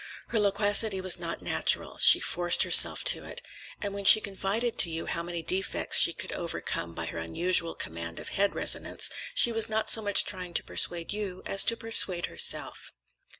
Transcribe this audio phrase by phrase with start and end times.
[0.29, 3.43] Her loquacity was not natural, she forced herself to it,
[3.79, 7.75] and when she confided to you how many defects she could overcome by her unusual
[7.75, 11.77] command of head resonance, she was not so much trying to persuade you as to
[11.77, 12.91] persuade herself.